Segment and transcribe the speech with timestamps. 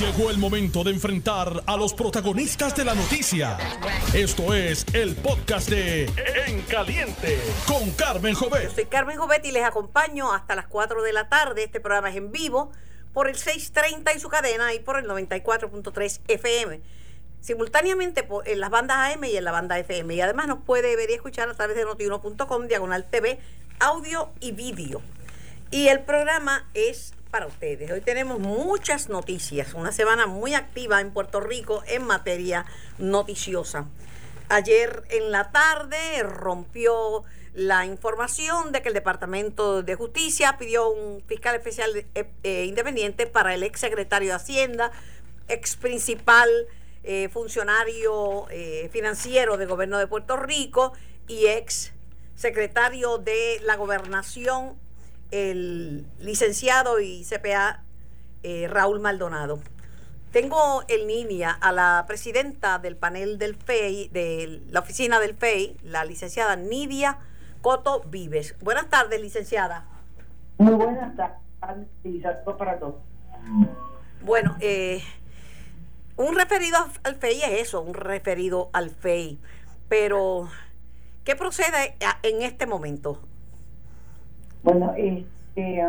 [0.00, 3.56] Llegó el momento de enfrentar a los protagonistas de la noticia.
[4.12, 6.04] Esto es el podcast de
[6.46, 8.74] En Caliente con Carmen Jovet.
[8.74, 11.64] Soy Carmen Jovet y les acompaño hasta las 4 de la tarde.
[11.64, 12.72] Este programa es en vivo
[13.14, 16.82] por el 630 y su cadena y por el 94.3 FM.
[17.40, 20.14] Simultáneamente en las bandas AM y en la banda FM.
[20.14, 23.40] Y además nos puede ver y escuchar a través de notiuno.com, diagonal TV,
[23.80, 25.00] audio y vídeo.
[25.70, 27.90] Y el programa es para ustedes.
[27.90, 32.64] Hoy tenemos muchas noticias, una semana muy activa en Puerto Rico en materia
[32.96, 33.84] noticiosa.
[34.48, 41.22] Ayer en la tarde rompió la información de que el Departamento de Justicia pidió un
[41.26, 44.90] fiscal especial eh, eh, independiente para el ex secretario de Hacienda,
[45.46, 46.48] ex principal
[47.04, 48.46] eh, funcionario
[48.90, 50.94] financiero del gobierno de Puerto Rico
[51.28, 51.92] y ex
[52.34, 54.85] secretario de la gobernación
[55.30, 57.82] el licenciado y CPA
[58.42, 59.60] eh, Raúl Maldonado.
[60.32, 65.76] Tengo en línea a la presidenta del panel del FEI, de la oficina del FEI,
[65.82, 67.18] la licenciada Nidia
[67.62, 68.54] Coto Vives.
[68.60, 69.86] Buenas tardes, licenciada.
[70.58, 72.96] Muy buenas tardes y saludos para todos.
[74.22, 75.02] Bueno, eh,
[76.16, 79.38] un referido al FEI es eso, un referido al FEI.
[79.88, 80.48] Pero,
[81.24, 83.20] ¿qué procede en este momento?
[84.66, 85.80] Bueno, este,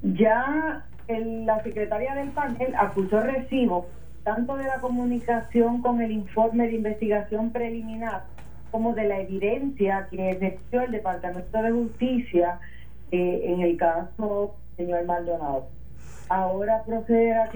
[0.00, 3.86] ya la secretaria del panel acusó recibo
[4.24, 8.22] tanto de la comunicación con el informe de investigación preliminar
[8.70, 12.60] como de la evidencia que recibió el Departamento de Justicia
[13.10, 15.66] eh, en el caso señor Maldonado.
[16.30, 17.50] Ahora procederá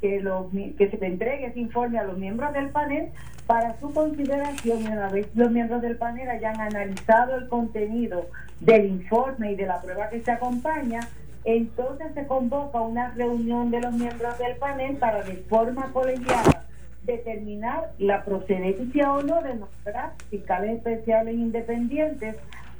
[0.00, 3.10] que, que, que se le entregue ese informe a los miembros del panel
[3.46, 8.26] para su consideración y una vez los miembros del panel hayan analizado el contenido
[8.60, 11.00] del informe y de la prueba que se acompaña,
[11.44, 16.66] entonces se convoca una reunión de los miembros del panel para de forma colegiada
[17.04, 22.36] determinar la procedencia o no de nuestras fiscales especiales independientes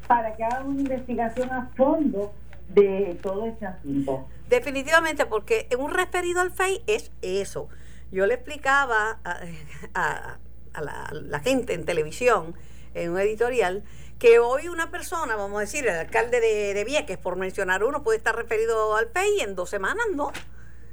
[0.06, 2.34] para que hagan una investigación a fondo
[2.75, 4.26] de todo este asunto.
[4.48, 7.69] Definitivamente, porque un referido al FEI es eso.
[8.10, 10.38] Yo le explicaba a,
[10.81, 12.54] la, gente en televisión,
[12.94, 13.84] en un editorial,
[14.19, 18.03] que hoy una persona, vamos a decir, el alcalde de, de Vieques, por mencionar uno,
[18.03, 20.32] puede estar referido al FEI y en dos semanas no.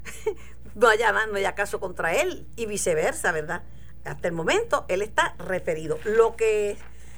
[0.75, 3.63] no haya, no haya caso contra él y viceversa, ¿verdad?
[4.03, 5.97] Hasta el momento él está referido.
[6.03, 6.77] Lo que,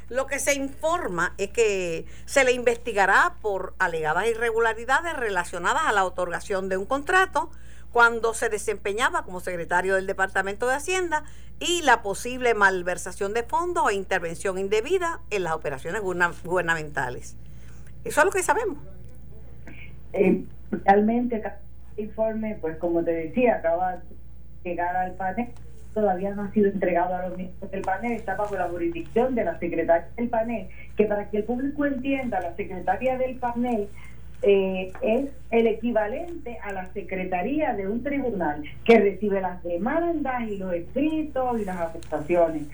[0.10, 6.06] lo que se informa es que se le investigará por alegadas irregularidades relacionadas a la
[6.06, 7.50] otorgación de un contrato
[7.92, 11.24] cuando se desempeñaba como secretario del Departamento de Hacienda
[11.60, 17.36] y la posible malversación de fondos o intervención indebida en las operaciones gubernamentales.
[18.04, 18.78] Eso es lo que sabemos.
[20.14, 20.44] Eh,
[20.86, 21.42] realmente,
[21.98, 24.02] el informe, pues como te decía, acaba de
[24.64, 25.50] llegar al panel,
[25.98, 29.44] todavía no ha sido entregado a los miembros del panel, está bajo la jurisdicción de
[29.44, 33.88] la secretaria del panel, que para que el público entienda, la secretaria del panel
[34.44, 40.58] eh, es el equivalente a la secretaría de un tribunal que recibe las demandas y
[40.58, 42.66] los escritos y las acusaciones.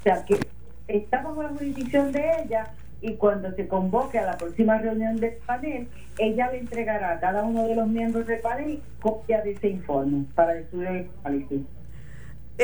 [0.00, 0.40] O sea que
[0.88, 5.34] está bajo la jurisdicción de ella y cuando se convoque a la próxima reunión del
[5.46, 5.86] panel,
[6.18, 10.24] ella le entregará a cada uno de los miembros del panel copia de ese informe
[10.34, 10.66] para el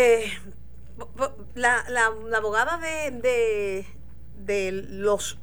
[0.00, 0.31] Eh,
[1.56, 3.86] la, la, la, abogada de, de,
[4.36, 5.41] de los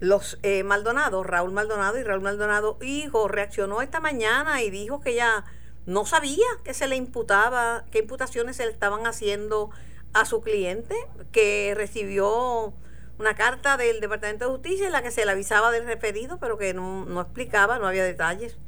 [0.00, 5.14] los eh, Maldonado, Raúl Maldonado y Raúl Maldonado hijo, reaccionó esta mañana y dijo que
[5.14, 5.44] ya
[5.86, 9.70] no sabía que se le imputaba, qué imputaciones se le estaban haciendo
[10.14, 10.96] a su cliente,
[11.30, 12.72] que recibió
[13.20, 16.58] una carta del Departamento de Justicia en la que se le avisaba del referido, pero
[16.58, 18.58] que no, no explicaba, no había detalles.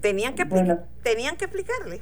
[0.00, 0.46] Tenían que,
[1.02, 2.00] tenían que explicarle.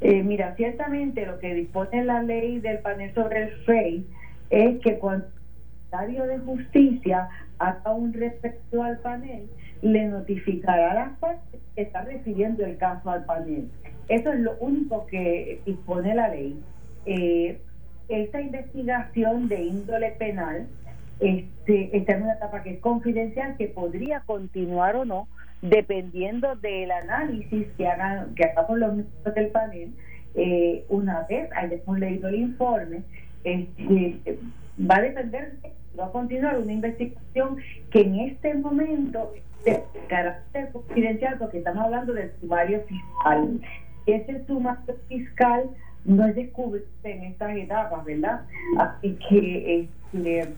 [0.00, 4.06] Eh, mira, ciertamente lo que dispone la ley del panel sobre el FEI
[4.50, 5.26] es que cuando
[6.04, 9.48] de Justicia haga un respecto al panel,
[9.82, 13.68] le notificará a las partes que está refiriendo el caso al panel.
[14.08, 16.60] Eso es lo único que dispone la ley.
[17.06, 17.58] Eh,
[18.08, 20.66] esta investigación de índole penal
[21.20, 25.28] este, está en una etapa que es confidencial, que podría continuar o no,
[25.62, 29.92] dependiendo del análisis que hagan que hagamos los miembros del panel.
[30.34, 33.02] Eh, una vez hayamos leído el informe,
[33.44, 34.38] este,
[34.78, 35.54] va a depender
[35.98, 37.56] va a continuar una investigación
[37.90, 39.32] que en este momento
[39.64, 43.60] de carácter confidencial porque estamos hablando del sumario fiscal
[44.06, 45.70] ese sumario fiscal
[46.06, 48.42] no es descubrirse en estas etapas, ¿verdad?
[48.78, 50.48] Así que este,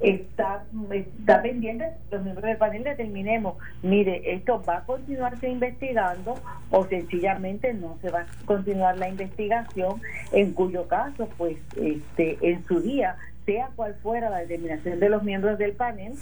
[0.00, 6.34] está, está pendiente los miembros del panel determinemos, mire, esto va a continuarse investigando
[6.70, 10.00] o sencillamente no se va a continuar la investigación,
[10.32, 15.22] en cuyo caso, pues, este, en su día, sea cual fuera la determinación de los
[15.22, 16.12] miembros del panel,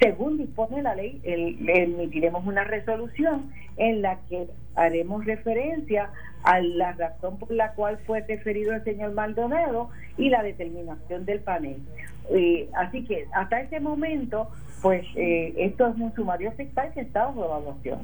[0.00, 6.10] según dispone la ley, emitiremos una resolución en la que haremos referencia
[6.42, 11.40] a la razón por la cual fue referido el señor Maldonado y la determinación del
[11.40, 11.78] panel.
[12.30, 14.50] Eh, así que hasta ese momento,
[14.82, 18.00] pues eh, esto es un sumario fiscal que está bajo evaluación.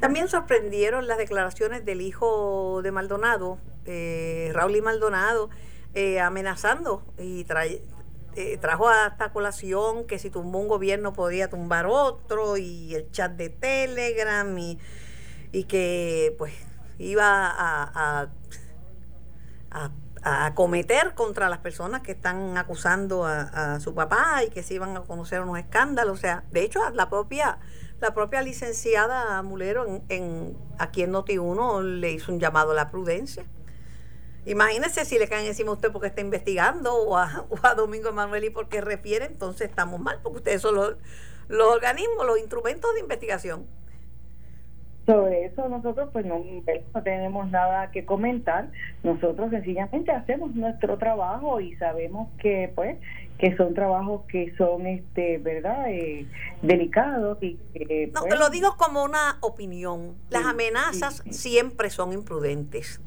[0.00, 5.48] También sorprendieron las declaraciones del hijo de Maldonado, eh, Raúl y Maldonado,
[5.94, 7.44] eh, amenazando y
[8.34, 13.32] eh, trajo hasta colación que si tumbó un gobierno podía tumbar otro y el chat
[13.32, 14.78] de Telegram y,
[15.52, 16.54] y que pues
[16.98, 18.30] iba a,
[19.70, 19.90] a,
[20.22, 24.96] a, cometer contra las personas que están acusando a, su papá y que se iban
[24.96, 26.18] a conocer unos escándalos.
[26.18, 27.58] O sea, de hecho, la propia
[28.00, 32.90] la propia licenciada Mulero en, en aquí en Noti1 le hizo un llamado a la
[32.90, 33.44] prudencia.
[34.44, 37.46] Imagínese si le caen encima a usted porque está investigando o a,
[37.76, 40.96] Domingo Manuel y porque refiere, entonces estamos mal, porque ustedes son los,
[41.48, 43.66] organismos, los instrumentos de investigación.
[45.06, 48.68] Sobre eso nosotros pues no, no, tenemos nada que comentar,
[49.02, 52.98] nosotros sencillamente hacemos nuestro trabajo y sabemos que pues
[53.36, 56.26] que son trabajos que son este verdad eh,
[56.62, 57.58] delicados y
[58.12, 60.14] no pues, lo digo como una opinión.
[60.30, 63.00] Las amenazas siempre son imprudentes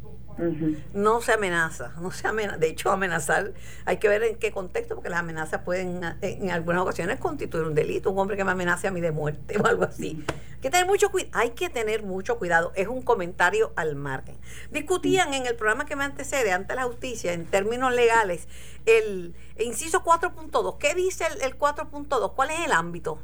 [0.94, 2.58] no se amenaza, no se amenaza.
[2.58, 3.54] De hecho, amenazar,
[3.86, 7.76] hay que ver en qué contexto, porque las amenazas pueden en algunas ocasiones constituir un
[7.76, 8.12] delito.
[8.12, 10.24] Un hombre que me amenace a mí de muerte o algo así.
[10.28, 12.72] Hay que tener mucho, hay que tener mucho cuidado.
[12.76, 14.36] Es un comentario al margen.
[14.72, 18.48] Discutían en el programa que me antecede, ante la justicia, en términos legales,
[18.86, 20.78] el, inciso 4.2.
[20.78, 22.34] ¿Qué dice el, el 4.2?
[22.36, 23.20] ¿Cuál es el ámbito?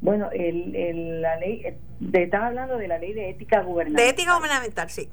[0.00, 1.78] Bueno, el, el, la ley,
[2.10, 4.04] te estás hablando de la ley de ética gubernamental.
[4.04, 5.08] De ética gubernamental, sí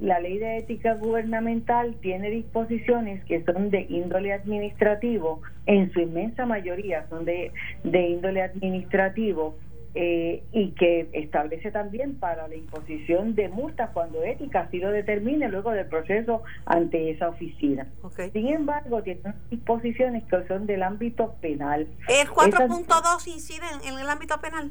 [0.00, 6.46] la ley de ética gubernamental tiene disposiciones que son de índole administrativo, en su inmensa
[6.46, 7.52] mayoría son de,
[7.84, 9.56] de índole administrativo,
[9.92, 15.48] eh, y que establece también para la imposición de multas cuando ética así lo determine
[15.48, 17.88] luego del proceso ante esa oficina.
[18.32, 21.88] Sin embargo, tiene disposiciones que son del ámbito penal.
[22.08, 24.70] ¿El 4.2 incide en el ámbito penal?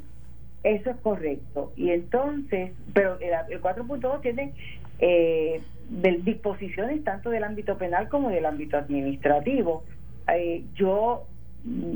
[0.64, 1.74] Eso es correcto.
[1.76, 4.54] Y entonces, pero el, el 4.2 tiene
[5.00, 9.84] eh, de disposiciones tanto del ámbito penal como del ámbito administrativo.
[10.34, 11.26] Eh, yo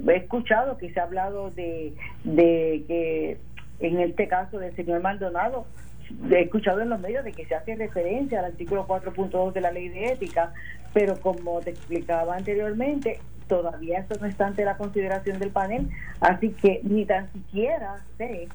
[0.07, 3.37] he escuchado que se ha hablado de, de que
[3.79, 5.65] en este caso del señor Maldonado,
[6.29, 9.71] he escuchado en los medios de que se hace referencia al artículo 4.2 de la
[9.71, 10.53] ley de ética,
[10.93, 15.89] pero como te explicaba anteriormente, todavía eso no está ante la consideración del panel,
[16.19, 18.47] así que ni tan siquiera sé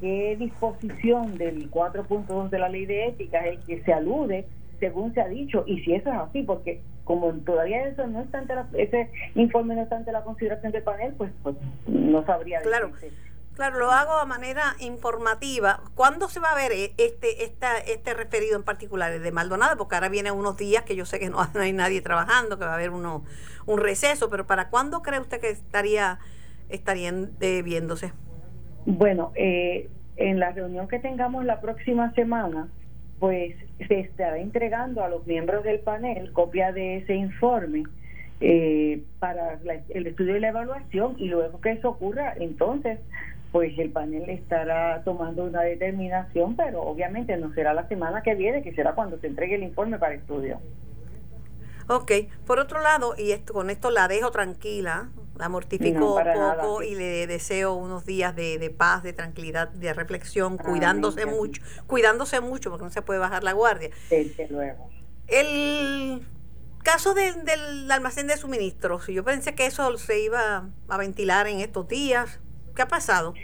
[0.00, 4.46] qué disposición del 4.2 de la ley de ética es el que se alude
[4.80, 8.38] según se ha dicho y si eso es así porque como todavía eso no está
[8.38, 11.56] ante la, ese informe no está ante la consideración del panel pues pues
[11.86, 12.90] no sabría claro
[13.54, 15.80] Claro, lo hago a manera informativa.
[15.94, 19.76] ¿Cuándo se va a ver e, este esta, este referido en particular, el de Maldonado?
[19.76, 22.72] Porque ahora vienen unos días que yo sé que no, hay nadie trabajando, que va
[22.72, 23.24] a haber uno,
[23.66, 26.18] un receso, pero ¿para cuándo cree usted que estaría
[26.68, 28.12] estarían eh, viéndose?
[28.86, 32.68] Bueno, eh, en la reunión que tengamos la próxima semana,
[33.18, 33.56] pues
[33.88, 37.84] se estará entregando a los miembros del panel copia de ese informe
[38.40, 42.98] eh, para el estudio y la evaluación y luego que eso ocurra, entonces
[43.52, 48.62] pues el panel estará tomando una determinación, pero obviamente no será la semana que viene,
[48.62, 50.58] que será cuando se entregue el informe para estudio.
[51.88, 52.12] Ok,
[52.46, 56.94] por otro lado, y esto, con esto la dejo tranquila, la mortifico un poco y
[56.94, 62.84] le deseo unos días de, paz, de tranquilidad, de reflexión, cuidándose mucho, cuidándose mucho porque
[62.84, 63.90] no se puede bajar la guardia.
[64.08, 64.88] Desde luego.
[65.26, 66.26] El
[66.82, 71.88] caso del almacén de suministros, yo pensé que eso se iba a ventilar en estos
[71.88, 72.40] días.
[72.74, 73.34] ¿Qué ha pasado?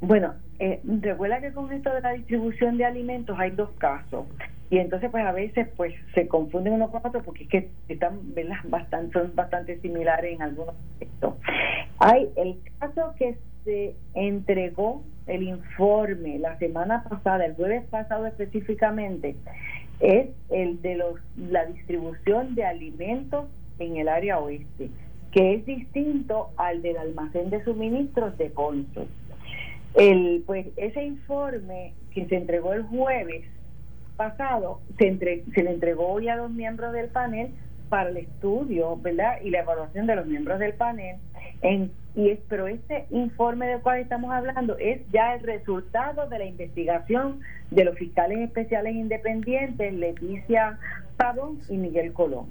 [0.00, 4.26] Bueno, eh, recuerda que con esto de la distribución de alimentos hay dos casos
[4.70, 8.20] y entonces pues a veces pues se confunden unos con otros porque es que están
[8.64, 11.34] bastante son bastante similares en algunos aspectos.
[11.98, 19.36] Hay el caso que se entregó el informe la semana pasada el jueves pasado específicamente
[20.00, 23.46] es el de los la distribución de alimentos
[23.78, 24.90] en el área oeste
[25.32, 29.06] que es distinto al del almacén de suministros de Ponce
[29.94, 33.44] el pues ese informe que se entregó el jueves
[34.18, 37.52] pasado se, entre, se le entregó hoy a los miembros del panel
[37.88, 39.40] para el estudio, ¿verdad?
[39.42, 41.16] Y la evaluación de los miembros del panel.
[41.62, 46.38] En, y es, pero este informe del cual estamos hablando es ya el resultado de
[46.38, 50.78] la investigación de los fiscales especiales independientes Leticia
[51.16, 52.46] Pavón y Miguel Colón.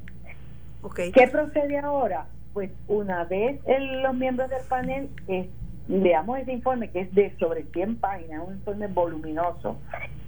[0.81, 1.11] Okay.
[1.11, 2.27] ¿Qué procede ahora?
[2.53, 3.59] Pues una vez
[4.01, 5.49] los miembros del panel eh,
[5.87, 9.77] veamos ese informe que es de sobre 100 páginas, un informe voluminoso,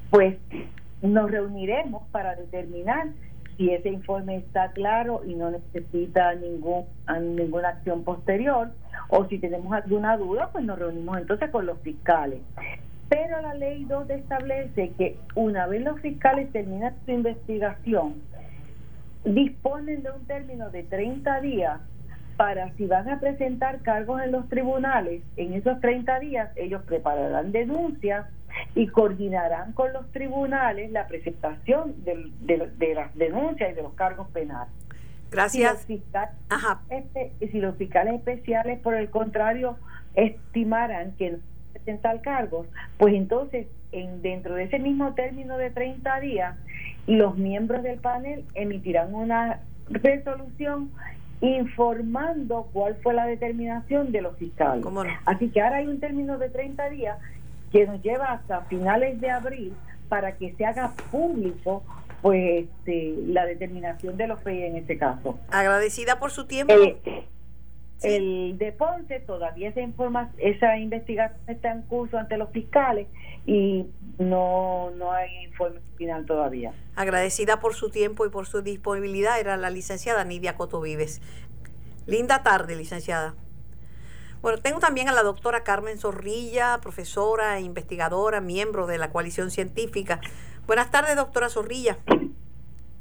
[0.09, 0.35] pues
[1.01, 3.07] nos reuniremos para determinar
[3.57, 6.85] si ese informe está claro y no necesita ningún,
[7.35, 8.69] ninguna acción posterior,
[9.09, 12.39] o si tenemos alguna duda, pues nos reunimos entonces con los fiscales.
[13.09, 18.21] Pero la ley 2 establece que una vez los fiscales terminan su investigación,
[19.25, 21.81] disponen de un término de 30 días
[22.37, 27.51] para si van a presentar cargos en los tribunales, en esos 30 días ellos prepararán
[27.51, 28.27] denuncias
[28.75, 34.27] y coordinarán con los tribunales la presentación de, de, las denuncias y de los cargos
[34.29, 34.73] penales.
[35.31, 35.81] Gracias.
[35.81, 39.77] Si los, este, si los fiscales especiales, por el contrario,
[40.15, 41.37] estimaran que no
[41.73, 46.57] presentar cargos, pues entonces, en, dentro de ese mismo término de 30 días,
[47.05, 50.91] los miembros del panel emitirán una resolución
[51.41, 54.85] informando cuál fue la determinación de los fiscales.
[55.25, 57.17] Así que ahora hay un término de 30 días
[57.71, 59.73] que nos lleva hasta finales de abril
[60.07, 61.83] para que se haga público
[62.21, 65.39] pues este, la determinación de los FEI en este caso.
[65.51, 66.73] Agradecida por su tiempo.
[68.01, 73.07] El de Ponce todavía esa, informa, esa investigación está en curso ante los fiscales
[73.45, 76.73] y no, no hay informe final todavía.
[76.95, 81.21] Agradecida por su tiempo y por su disponibilidad era la licenciada Nidia Coto Vives.
[82.05, 83.35] Linda tarde, licenciada.
[84.41, 89.51] Bueno, tengo también a la doctora Carmen Zorrilla, profesora e investigadora, miembro de la coalición
[89.51, 90.21] científica.
[90.65, 91.97] Buenas tardes, doctora Zorrilla.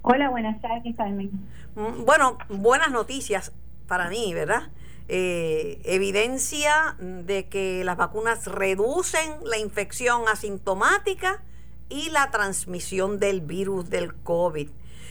[0.03, 1.31] Hola, buenas tardes, Carmen.
[1.77, 3.53] Mm, bueno, buenas noticias
[3.87, 4.71] para mí, ¿verdad?
[5.07, 11.43] Eh, evidencia de que las vacunas reducen la infección asintomática
[11.89, 14.71] y la transmisión del virus del COVID.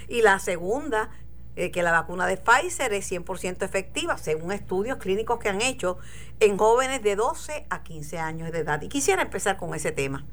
[0.09, 1.09] Y la segunda,
[1.57, 5.97] eh, que la vacuna de Pfizer es 100% efectiva, según estudios clínicos que han hecho
[6.39, 8.79] en jóvenes de 12 a 15 años de edad.
[8.83, 10.23] Y quisiera empezar con ese tema.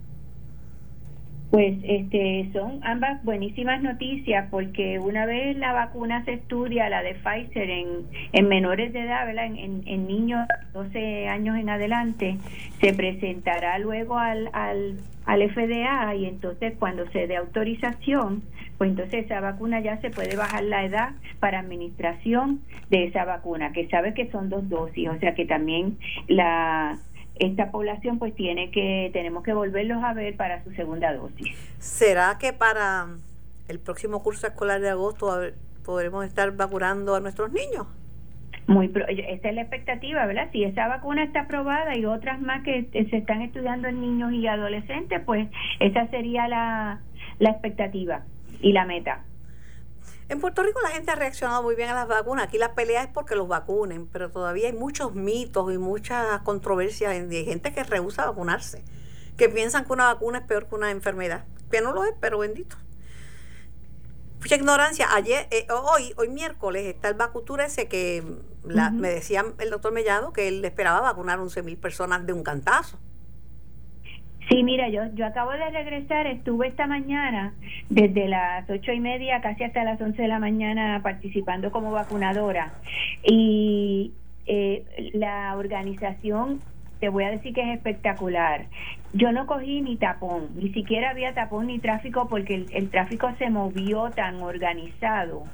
[1.50, 7.14] Pues este, son ambas buenísimas noticias porque una vez la vacuna se estudia, la de
[7.14, 7.88] Pfizer, en,
[8.32, 12.38] en menores de edad, En, en, niños de 12 años en adelante,
[12.80, 14.96] se presentará luego al, al,
[15.26, 18.42] al FDA y entonces cuando se dé autorización,
[18.76, 22.60] pues entonces esa vacuna ya se puede bajar la edad para administración
[22.90, 26.98] de esa vacuna, que sabe que son dos dosis, o sea que también la
[27.36, 31.56] esta población pues tiene que tenemos que volverlos a ver para su segunda dosis.
[31.78, 33.08] ¿Será que para
[33.68, 35.32] el próximo curso escolar de agosto
[35.84, 37.86] podremos estar vacunando a nuestros niños?
[38.66, 40.48] Muy esa es la expectativa, ¿verdad?
[40.52, 44.46] Si esa vacuna está aprobada y otras más que se están estudiando en niños y
[44.46, 45.48] adolescentes, pues
[45.80, 47.00] esa sería la,
[47.40, 48.22] la expectativa
[48.62, 49.22] y la meta.
[50.34, 52.48] En Puerto Rico la gente ha reaccionado muy bien a las vacunas.
[52.48, 57.28] Aquí la pelea es porque los vacunen, pero todavía hay muchos mitos y muchas controversias
[57.28, 58.82] de gente que rehúsa vacunarse,
[59.36, 62.40] que piensan que una vacuna es peor que una enfermedad, que no lo es, pero
[62.40, 62.76] bendito.
[64.40, 65.06] Mucha ignorancia.
[65.14, 68.24] Ayer, eh, hoy, hoy miércoles está el vacutura ese que
[68.64, 72.98] me decía el doctor Mellado que él esperaba vacunar 11 mil personas de un cantazo.
[74.48, 77.54] Sí, mira, yo, yo acabo de regresar, estuve esta mañana
[77.88, 82.74] desde las ocho y media casi hasta las once de la mañana participando como vacunadora.
[83.24, 84.12] Y
[84.46, 84.84] eh,
[85.14, 86.60] la organización
[87.04, 88.64] te voy a decir que es espectacular.
[89.12, 93.50] Yo no cogí ni tapón, ni siquiera había tapón ni tráfico porque el tráfico se
[93.50, 95.44] movió tan organizado.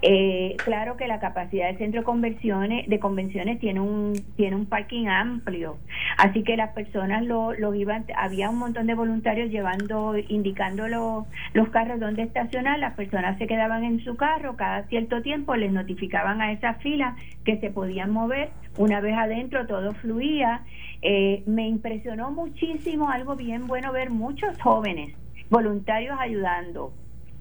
[0.00, 4.66] Eh, claro que la capacidad del centro de convenciones, de convenciones tiene un tiene un
[4.66, 5.78] parking amplio,
[6.18, 11.68] así que las personas lo, lo iban, había un montón de voluntarios llevando, indicando los
[11.70, 16.40] carros donde estacionar, las personas se quedaban en su carro, cada cierto tiempo les notificaban
[16.40, 20.62] a esa fila que se podían mover, una vez adentro todo fluía,
[21.02, 25.14] eh, me impresionó muchísimo, algo bien bueno ver muchos jóvenes
[25.50, 26.92] voluntarios ayudando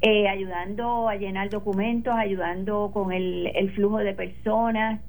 [0.02, 5.00] eh, ayudando a llenar documentos, ayudando con el, el flujo de personas.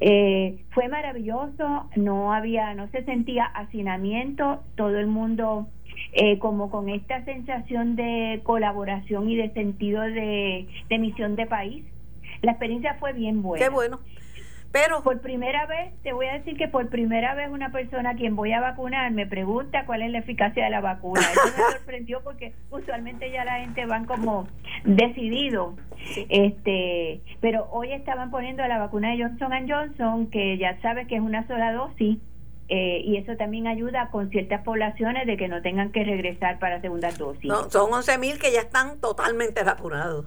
[0.00, 5.68] Eh, fue maravilloso, no había, no se sentía hacinamiento, todo el mundo
[6.12, 11.84] eh, como con esta sensación de colaboración y de sentido de, de misión de país.
[12.42, 13.64] La experiencia fue bien buena.
[13.64, 14.00] Qué bueno.
[14.72, 18.14] Pero por primera vez, te voy a decir que por primera vez una persona a
[18.14, 21.20] quien voy a vacunar me pregunta cuál es la eficacia de la vacuna.
[21.20, 24.48] Eso me sorprendió porque usualmente ya la gente van como
[24.84, 25.76] decidido.
[26.30, 31.20] Este, pero hoy estaban poniendo la vacuna de Johnson Johnson que ya sabes que es
[31.20, 32.18] una sola dosis.
[32.68, 36.80] Eh, y eso también ayuda con ciertas poblaciones de que no tengan que regresar para
[36.80, 37.44] segunda dosis.
[37.44, 40.24] No, son 11.000 que ya están totalmente vacunados.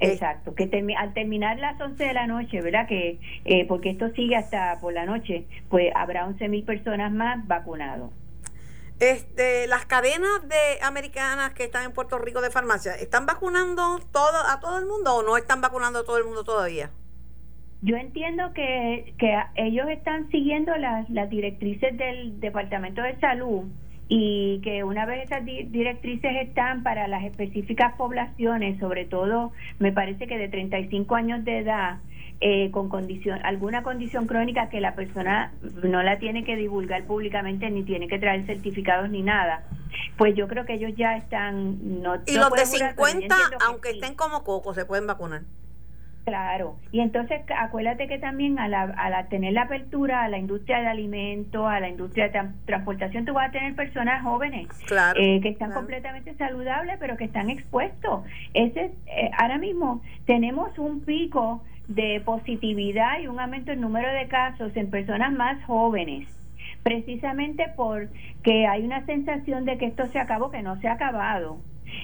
[0.00, 2.88] Exacto, que al terminar las 11 de la noche, ¿verdad?
[2.88, 7.46] Que eh, porque esto sigue hasta por la noche, pues habrá 11 mil personas más
[7.46, 8.10] vacunados.
[8.98, 14.38] Este, las cadenas de americanas que están en Puerto Rico de farmacia, ¿están vacunando todo
[14.46, 16.90] a todo el mundo o no están vacunando a todo el mundo todavía?
[17.82, 23.64] Yo entiendo que, que ellos están siguiendo las, las directrices del Departamento de Salud
[24.12, 30.26] y que una vez esas directrices están para las específicas poblaciones, sobre todo me parece
[30.26, 31.98] que de 35 años de edad,
[32.40, 35.52] eh, con condición, alguna condición crónica que la persona
[35.84, 39.62] no la tiene que divulgar públicamente ni tiene que traer certificados ni nada,
[40.18, 42.02] pues yo creo que ellos ya están...
[42.02, 45.42] No, y los de 50, aunque estén como cocos, se pueden vacunar.
[46.24, 50.80] Claro, y entonces acuérdate que también a la, a tener la apertura a la industria
[50.80, 54.68] de alimentos, a la industria de transportación, tú vas a tener personas jóvenes
[55.16, 58.24] eh, que están completamente saludables, pero que están expuestos.
[58.54, 64.28] Ese, eh, ahora mismo tenemos un pico de positividad y un aumento en número de
[64.28, 66.28] casos en personas más jóvenes
[66.82, 71.58] precisamente porque hay una sensación de que esto se acabó, que no se ha acabado.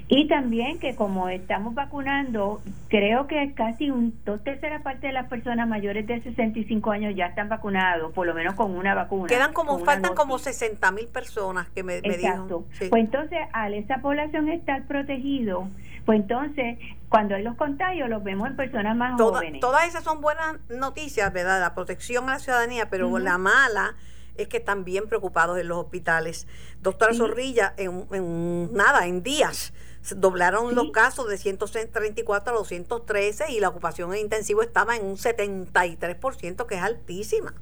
[0.09, 5.29] Y también que como estamos vacunando, creo que casi un dos terceras parte de las
[5.29, 9.27] personas mayores de 65 años ya están vacunados, por lo menos con una vacuna.
[9.27, 12.67] Quedan como, faltan como 60 mil personas que me, me Exacto.
[12.89, 15.69] Pues entonces, al esa población estar protegido,
[16.05, 16.79] pues entonces,
[17.09, 19.61] cuando hay los contagios, los vemos en personas más jóvenes.
[19.61, 21.61] Todas esas son buenas noticias, ¿verdad?
[21.61, 23.97] La protección a la ciudadanía, pero la mala
[24.39, 26.47] es que están bien preocupados en los hospitales.
[26.83, 29.73] Doctora Zorrilla, en, nada, en días,
[30.15, 35.17] doblaron los casos de 134 a 213 y la ocupación en intensivo estaba en un
[35.17, 37.55] 73%, que es altísima.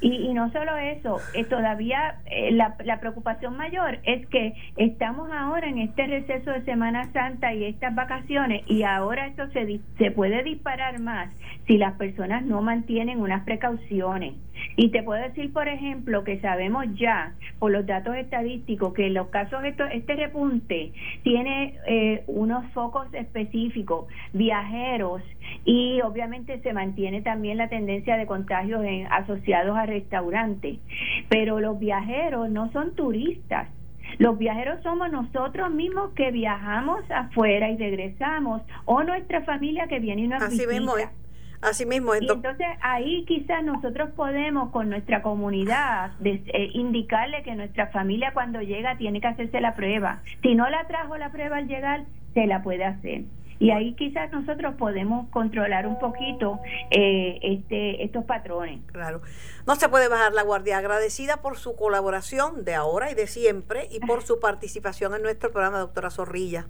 [0.00, 5.30] Y, y, no solo eso, eh, todavía eh, la, la, preocupación mayor es que estamos
[5.32, 10.10] ahora en este receso de Semana Santa y estas vacaciones y ahora esto se, se
[10.10, 11.30] puede disparar más
[11.66, 14.34] si las personas no mantienen unas precauciones.
[14.76, 19.14] Y te puedo decir, por ejemplo, que sabemos ya por los datos estadísticos que en
[19.14, 25.22] los casos, esto, este repunte tiene eh, unos focos específicos, viajeros,
[25.64, 30.78] y obviamente se mantiene también la tendencia de contagios en, asociados a restaurantes.
[31.28, 33.68] Pero los viajeros no son turistas.
[34.18, 40.22] Los viajeros somos nosotros mismos que viajamos afuera y regresamos, o nuestra familia que viene
[40.22, 41.10] y nos Así visita.
[41.60, 42.14] Así mismo.
[42.14, 48.96] entonces ahí quizás nosotros podemos con nuestra comunidad eh, indicarle que nuestra familia cuando llega
[48.96, 50.22] tiene que hacerse la prueba.
[50.42, 53.22] Si no la trajo la prueba al llegar, se la puede hacer.
[53.58, 58.80] Y ahí quizás nosotros podemos controlar un poquito eh, este, estos patrones.
[58.92, 59.22] Claro.
[59.66, 60.76] No se puede bajar la guardia.
[60.76, 65.50] Agradecida por su colaboración de ahora y de siempre y por su participación en nuestro
[65.50, 66.66] programa, doctora Zorrilla.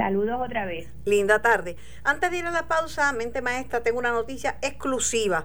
[0.00, 0.88] Saludos otra vez.
[1.04, 1.76] Linda tarde.
[2.04, 5.44] Antes de ir a la pausa, mente maestra, tengo una noticia exclusiva.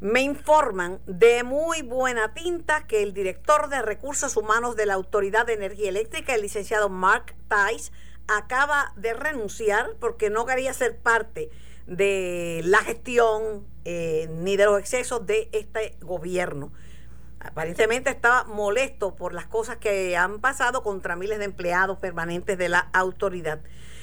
[0.00, 5.46] Me informan de muy buena tinta que el director de recursos humanos de la Autoridad
[5.46, 7.92] de Energía Eléctrica, el licenciado Mark Tice,
[8.26, 11.50] acaba de renunciar porque no quería ser parte
[11.86, 16.72] de la gestión eh, ni de los excesos de este gobierno.
[17.44, 22.70] Aparentemente estaba molesto por las cosas que han pasado contra miles de empleados permanentes de
[22.70, 23.60] la autoridad.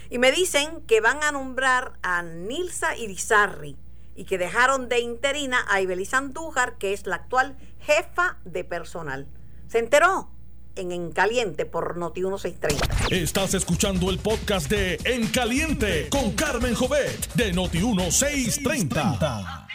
[0.09, 3.77] Y me dicen que van a nombrar a Nilsa Irizarri
[4.15, 9.27] y que dejaron de interina a Ibeliz Andújar, que es la actual jefa de personal.
[9.67, 10.29] ¿Se enteró?
[10.75, 13.07] En En Caliente por Noti 1630.
[13.09, 19.67] Estás escuchando el podcast de En Caliente con Carmen Jovet de Noti 1630.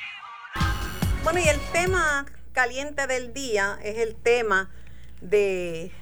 [1.23, 2.25] Bueno, y el tema
[2.57, 4.71] caliente del día es el tema
[5.21, 5.93] de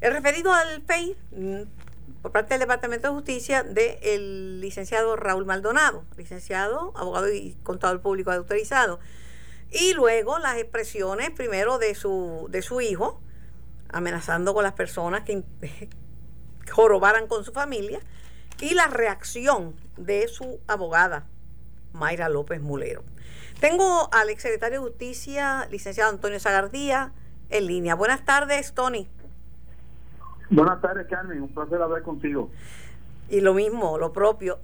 [0.00, 1.16] el referido al FEI
[2.20, 8.32] por parte del Departamento de Justicia del licenciado Raúl Maldonado, licenciado, abogado y contador público
[8.32, 8.98] autorizado.
[9.70, 13.20] Y luego las expresiones primero de su, de su hijo,
[13.88, 15.44] amenazando con las personas que
[16.72, 18.00] jorobaran con su familia,
[18.60, 21.28] y la reacción de su abogada,
[21.92, 23.04] Mayra López Mulero.
[23.60, 27.12] Tengo al exsecretario de Justicia, licenciado Antonio Zagardía,
[27.50, 27.96] en línea.
[27.96, 29.08] Buenas tardes, Tony.
[30.48, 31.42] Buenas tardes, Carmen.
[31.42, 32.50] Un placer hablar contigo.
[33.28, 34.60] Y lo mismo, lo propio.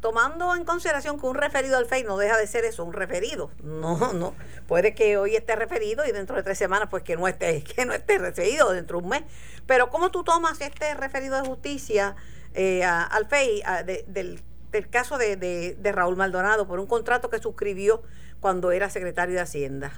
[0.00, 3.50] tomando en consideración que un referido al FEI no deja de ser eso, un referido.
[3.62, 4.34] No, no.
[4.68, 7.84] Puede que hoy esté referido y dentro de tres semanas, pues que no esté, que
[7.84, 9.22] no esté referido dentro de un mes.
[9.66, 12.14] Pero ¿cómo tú tomas este referido de justicia
[12.54, 13.62] eh, al FEI
[14.06, 14.40] del,
[14.74, 18.02] del, caso de, de, de Raúl Maldonado por un contrato que suscribió
[18.40, 19.92] cuando era secretario de Hacienda?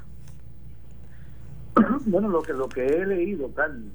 [2.06, 3.90] Bueno, lo que lo que he leído, Carmen,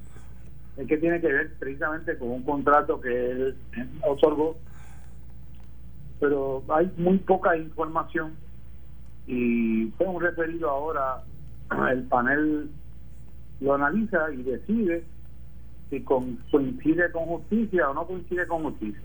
[0.77, 3.55] es que tiene que ver precisamente con un contrato que él
[4.07, 4.57] otorgó,
[6.19, 8.33] pero hay muy poca información
[9.27, 11.23] y fue un referido ahora,
[11.89, 12.69] el panel
[13.61, 15.03] lo analiza y decide
[15.89, 19.01] si coincide con justicia o no coincide con justicia.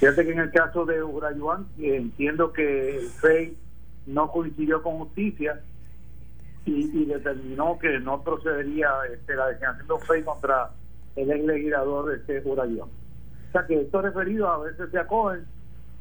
[0.00, 3.54] Fíjate que en el caso de Urayuan, entiendo que el FEI
[4.06, 5.60] no coincidió con justicia
[6.64, 10.70] y, determinó que no procedería este, la designación de FEI contra
[11.16, 12.88] el ex legislador este Urayuan.
[12.88, 15.44] O sea que estos referidos a veces se acogen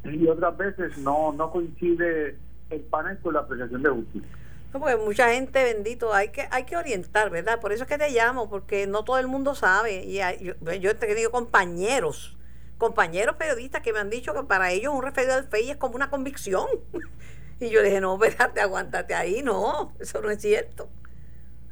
[0.05, 2.37] y otras veces no, no coincide
[2.69, 4.29] el panel con la apreciación de justicia.
[4.73, 7.59] No, porque mucha gente, bendito, hay que hay que orientar, ¿verdad?
[7.59, 10.05] Por eso es que te llamo, porque no todo el mundo sabe.
[10.05, 12.37] Y yo, yo he tenido compañeros,
[12.79, 15.95] compañeros periodistas que me han dicho que para ellos un referido al FEI es como
[15.95, 16.65] una convicción.
[17.59, 20.89] y yo dije, no, espérate, aguántate ahí, no, eso no es cierto.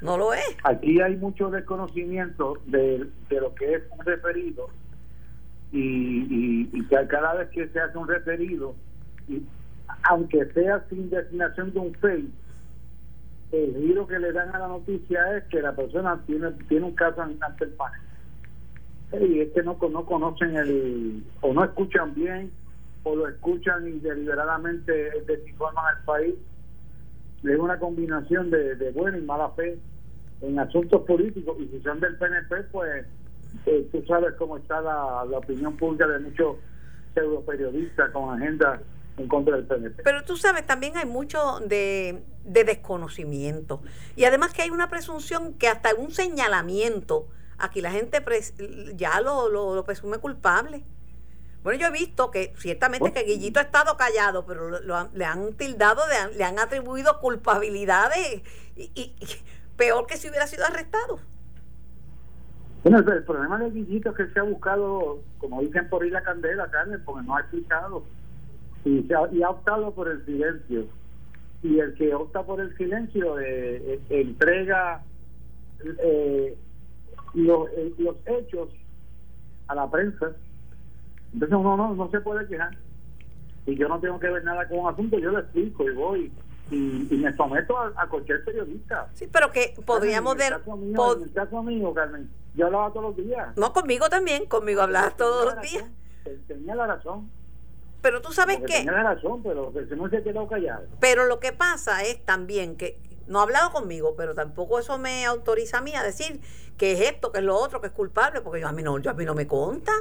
[0.02, 0.58] No lo es.
[0.64, 4.70] Aquí hay mucho desconocimiento de, de lo que es un referido
[5.72, 8.76] y, y, que cada vez que se hace un referido,
[9.28, 9.42] y,
[10.04, 12.32] aunque sea sin designación de un FEI,
[13.52, 16.96] el giro que le dan a la noticia es que la persona tiene, tiene un
[16.96, 18.02] caso ante el panel.
[19.14, 22.52] Y es que no, no conocen el, o no escuchan bien,
[23.04, 24.92] o lo escuchan y deliberadamente
[25.26, 26.36] desinforman al país.
[27.44, 29.78] Es una combinación de, de buena y mala fe
[30.42, 31.58] en asuntos políticos.
[31.60, 33.06] Y si son del PNP, pues
[33.66, 36.58] eh, tú sabes cómo está la, opinión pública de muchos
[37.14, 38.82] pseudo periodistas con agendas
[39.18, 40.04] en contra del PNP.
[40.04, 43.82] Pero tú sabes, también hay mucho de, desconocimiento.
[44.16, 48.24] Y además que hay una presunción que hasta un señalamiento, aquí la gente
[48.96, 50.84] ya lo, lo, presume culpable.
[51.64, 54.80] Bueno, yo he visto que ciertamente que Guillito ha estado callado, pero
[55.14, 56.02] le han tildado,
[56.36, 58.42] le han atribuido culpabilidades
[58.76, 59.16] y, y,
[59.76, 61.20] peor que si hubiera sido arrestado.
[62.84, 66.24] Bueno, el problema de Guillito es que se ha buscado, como dicen por ahí la
[66.24, 68.04] candela, Carmen, porque no ha explicado
[68.88, 70.86] y, ha, optado por el silencio.
[71.64, 75.04] Y el que opta por el silencio eh, eh, entrega
[76.04, 76.56] eh,
[77.44, 78.70] los, los hechos
[79.68, 80.32] a la prensa.
[81.34, 82.76] Entonces uno no, no se puede quejar.
[83.66, 86.32] Y yo no tengo que ver nada con un asunto, yo lo explico y voy
[86.72, 89.10] y, me someto a, cualquier periodista.
[89.14, 90.54] Sí, pero que podríamos ver...
[90.54, 93.56] En el caso mío, Carmen, yo hablaba todos los días.
[93.58, 95.86] No, conmigo también, conmigo hablabas todos los días.
[96.48, 97.30] Tenía la razón.
[98.02, 98.86] Pero tú sabes que...
[98.86, 100.86] Tenía razón, pero no se quedó callado.
[101.00, 105.26] Pero lo que pasa es también que no ha hablado conmigo, pero tampoco eso me
[105.26, 106.42] autoriza a mí a decir
[106.78, 108.98] que es esto, que es lo otro, que es culpable, porque yo a mí no,
[109.00, 109.92] yo a mí no me conta.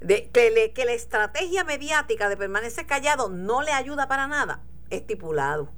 [0.00, 4.62] De, que, le, que la estrategia mediática de permanecer callado no le ayuda para nada,
[4.88, 5.68] estipulado.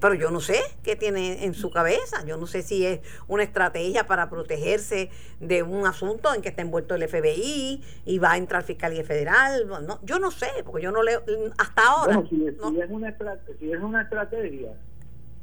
[0.00, 2.24] Pero yo no sé qué tiene en su cabeza.
[2.26, 5.08] Yo no sé si es una estrategia para protegerse
[5.40, 9.66] de un asunto en que está envuelto el FBI y va a entrar Fiscalía Federal.
[9.66, 11.22] No, yo no sé, porque yo no leo
[11.56, 12.22] hasta ahora.
[12.28, 13.16] si, es una
[13.58, 14.72] si es una estrategia,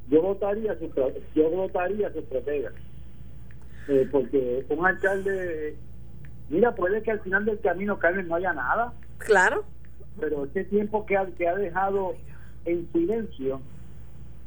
[0.09, 0.91] yo votaría su,
[1.33, 2.71] yo votaría su estrategia.
[3.87, 5.75] Eh, porque un alcalde,
[6.49, 8.93] mira, puede que al final del camino, Carmen, no haya nada.
[9.17, 9.63] Claro.
[10.19, 12.15] Pero ese tiempo que ha, que ha dejado
[12.65, 13.61] en silencio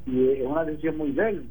[0.07, 1.49] y es una decisión muy débil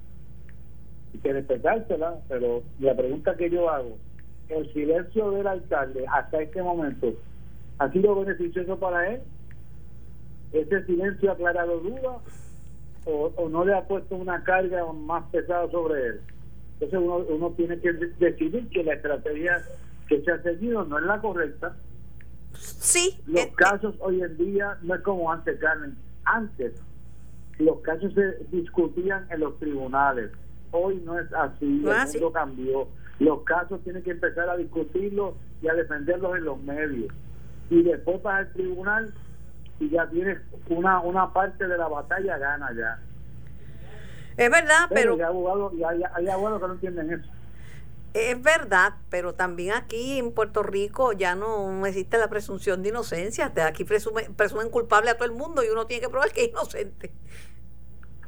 [1.14, 3.98] y que respetársela pero la pregunta que yo hago
[4.50, 7.14] el silencio del alcalde hasta este momento
[7.80, 9.22] ha sido beneficioso para él
[10.52, 12.18] ese silencio ha aclarado dudas
[13.06, 16.22] o, no le ha puesto una carga más pesada sobre él
[16.74, 19.64] entonces uno, uno tiene que decidir que la estrategia
[20.08, 21.76] que se ha seguido no es la correcta
[22.54, 26.74] sí los eh, casos hoy en día no es como antes Carmen antes
[27.60, 30.32] los casos se discutían en los tribunales.
[30.72, 32.88] Hoy no es así, el mundo cambió.
[33.20, 37.14] Los casos tienen que empezar a discutirlos y a defenderlos en los medios.
[37.70, 39.14] Y después vas al tribunal
[39.80, 43.00] y ya tienes una, una parte de la batalla gana ya.
[44.38, 45.14] Es verdad, pero...
[45.14, 45.74] Hay abogados,
[46.16, 47.30] hay abogados que no entienden eso.
[48.14, 53.52] Es verdad, pero también aquí en Puerto Rico ya no existe la presunción de inocencia.
[53.66, 56.50] Aquí presumen, presumen culpable a todo el mundo y uno tiene que probar que es
[56.50, 57.12] inocente.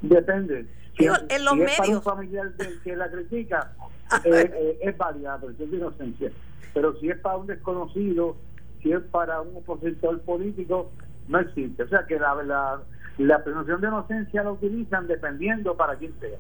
[0.02, 0.68] Depende.
[0.98, 1.72] en los medios.
[1.72, 3.74] Es para un familiar que, la critica,
[4.24, 6.32] eh, eh, es válida la presunción de inocencia.
[6.74, 8.38] Pero si es para un desconocido
[8.86, 10.92] si es para un opositor político,
[11.28, 11.82] no existe.
[11.82, 12.84] O sea que la, la,
[13.18, 16.38] la presunción de inocencia la utilizan dependiendo para quién sea.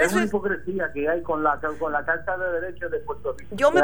[0.00, 3.54] es una hipocresía que hay con la con la Carta de Derechos de Puerto Rico.
[3.56, 3.82] Yo me,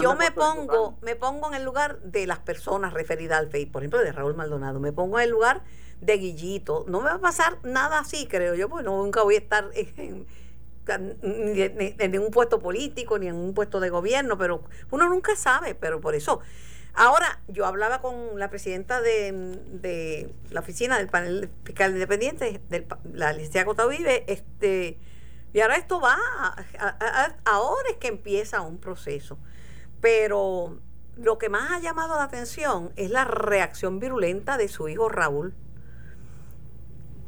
[0.00, 3.82] yo me pongo me pongo en el lugar de las personas referidas al FEI, por
[3.82, 4.80] ejemplo, de Raúl Maldonado.
[4.80, 5.62] Me pongo en el lugar
[6.00, 6.84] de Guillito.
[6.88, 10.26] No me va a pasar nada así, creo yo, porque nunca voy a estar en,
[10.86, 16.00] en, ningún puesto político, ni en un puesto de gobierno, pero uno nunca sabe, pero
[16.00, 16.40] por eso.
[16.98, 23.34] Ahora, yo hablaba con la presidenta de, la oficina del panel fiscal independiente, de la
[23.34, 23.86] licenciada Cota
[24.26, 24.98] este,
[25.52, 26.16] y ahora esto va,
[27.44, 29.38] ahora es que empieza un proceso.
[30.00, 30.80] Pero
[31.16, 35.54] lo que más ha llamado la atención es la reacción virulenta de su hijo Raúl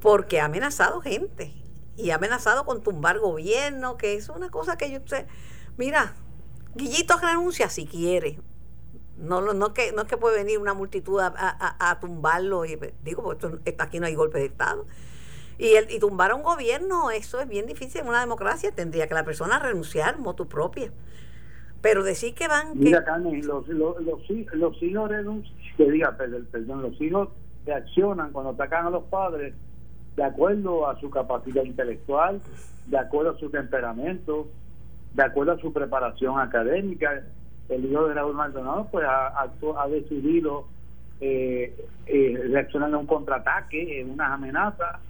[0.00, 1.52] porque ha amenazado gente
[1.96, 5.26] y ha amenazado con tumbar gobierno, que es una cosa que yo sé.
[5.76, 6.14] Mira,
[6.74, 8.38] Guillito renuncia si quiere.
[9.18, 12.64] No, no, que, no es que puede venir una multitud a, tumbarlo.
[12.64, 14.86] Y, digo, porque aquí no hay golpe de Estado.
[15.58, 18.70] Y, el, y tumbar a un gobierno, eso es bien difícil en una democracia.
[18.72, 20.92] Tendría que la persona renunciar, motu propia.
[21.80, 22.78] Pero decir que van.
[22.78, 24.20] Mira, Carmen, los, los, los,
[24.52, 27.28] los hijos renuncian, que diga, perdón, los hijos
[27.66, 29.54] reaccionan cuando atacan a los padres
[30.18, 32.40] de acuerdo a su capacidad intelectual,
[32.86, 34.48] de acuerdo a su temperamento,
[35.14, 37.22] de acuerdo a su preparación académica.
[37.68, 40.66] El hijo de Raúl Maldonado pues ha, ha decidido
[41.20, 41.74] eh,
[42.06, 45.00] eh, reaccionar a un contraataque, en unas amenazas,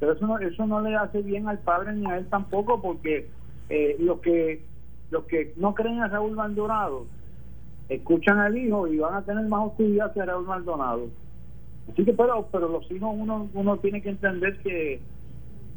[0.00, 3.28] pero eso no, eso no le hace bien al padre ni a él tampoco, porque
[3.68, 4.62] eh, los que
[5.10, 7.06] los que no creen a Raúl Maldonado
[7.88, 11.08] escuchan al hijo y van a tener más hostilidad hacia Raúl Maldonado.
[11.92, 15.00] Así que, pero, pero los hijos uno, uno tiene que entender que,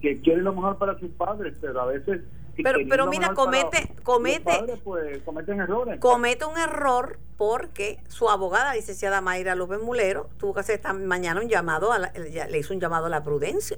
[0.01, 2.21] que quieren lo mejor para sus padres, pero a veces
[2.63, 9.21] pero pero mira comete comete pues, cometen errores comete un error porque su abogada licenciada
[9.21, 13.05] Mayra López Mulero tuvo que hacer esta mañana un llamado a le hizo un llamado
[13.05, 13.77] a la prudencia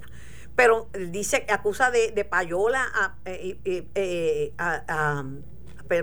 [0.56, 5.24] pero dice acusa de, de payola a, eh, eh, a,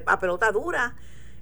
[0.05, 0.95] a, pelota dura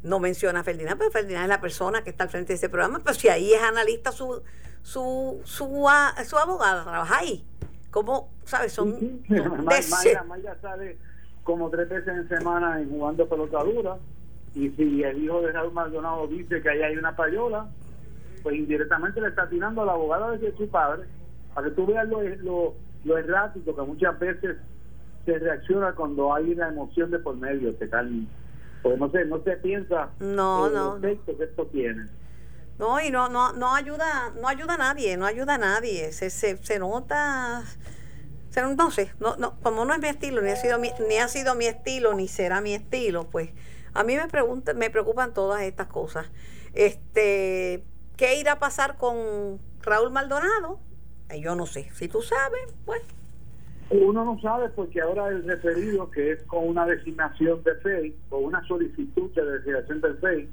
[0.03, 2.69] no menciona a Ferdinand pero Ferdinand es la persona que está al frente de ese
[2.69, 4.41] programa pero si ahí es analista su
[4.85, 5.87] su, su,
[6.27, 7.43] su abogada trabaja ahí.
[7.89, 8.73] como ¿Sabes?
[8.73, 8.95] Son.
[8.99, 9.23] Sí,
[10.27, 10.97] Mayra, sale
[11.45, 13.97] como tres veces en semana en jugando pelota dura.
[14.55, 17.67] Y si el hijo de Raúl Maldonado dice que ahí hay una payola,
[18.43, 21.03] pues indirectamente le está tirando a la abogada de su padre,
[21.53, 24.57] para que tú veas lo, lo, lo errático que muchas veces
[25.25, 28.27] se reacciona cuando hay una emoción de por medio, que tal,
[28.81, 32.07] pues no sé, no se piensa no, no, el efecto que esto tiene.
[32.79, 36.11] No, y no, no, no ayuda, no ayuda a nadie, no ayuda a nadie.
[36.11, 37.63] Se, se, se nota,
[38.49, 41.17] se, no sé, no, no, como no es mi estilo, ni ha sido mi, ni
[41.17, 43.49] ha sido mi estilo, ni será mi estilo, pues
[43.93, 46.29] a mí me preguntan, me preocupan todas estas cosas.
[46.73, 47.83] Este,
[48.17, 50.79] ¿qué irá a pasar con Raúl Maldonado?
[51.29, 51.89] Eh, yo no sé.
[51.93, 53.01] Si tú sabes, pues.
[53.89, 58.39] Uno no sabe porque ahora el referido, que es con una designación de FEI, o
[58.39, 60.49] una solicitud de designación del FEI,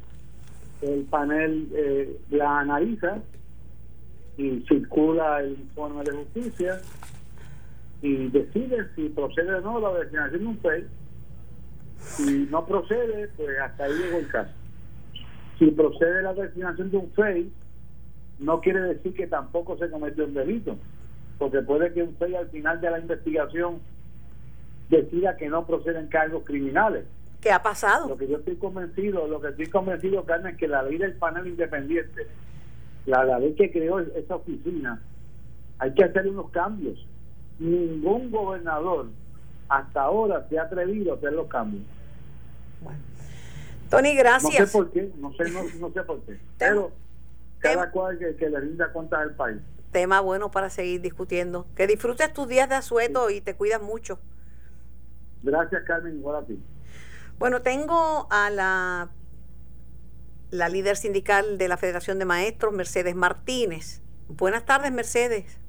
[0.82, 3.18] el panel eh, la analiza
[4.36, 6.80] y circula el informe de justicia
[8.02, 10.86] y decide si procede o no la designación de un FEI.
[11.98, 14.50] Si no procede, pues hasta ahí llegó el caso.
[15.58, 17.52] Si procede la designación de un FEI,
[18.40, 20.76] no quiere decir que tampoco se cometió un delito,
[21.38, 23.78] porque puede que un FEI al final de la investigación
[24.90, 27.04] decida que no proceden cargos criminales
[27.42, 28.08] ¿Qué ha pasado?
[28.08, 31.14] Lo que yo estoy convencido, lo que estoy convencido, Carmen, es que la ley del
[31.14, 32.28] panel independiente,
[33.04, 35.02] la, la ley que creó esa oficina,
[35.80, 37.04] hay que hacer unos cambios.
[37.62, 39.06] Ningún gobernador
[39.68, 41.84] hasta ahora se ha atrevido a hacer los cambios.
[42.80, 42.98] Bueno.
[43.88, 44.58] Tony, gracias.
[44.58, 45.44] No sé por qué, no sé,
[45.78, 46.38] no, sé por qué.
[46.58, 46.90] Pero
[47.60, 49.58] cada cual que, le rinda cuenta al país.
[49.92, 51.66] Tema bueno para seguir discutiendo.
[51.76, 54.18] Que disfrutes tus días de asueto y te cuidas mucho.
[55.42, 56.58] Gracias, Carmen, igual a ti.
[57.38, 59.10] Bueno, tengo a la,
[60.50, 64.02] la líder sindical de la Federación de Maestros, Mercedes Martínez.
[64.28, 65.61] Buenas tardes, Mercedes.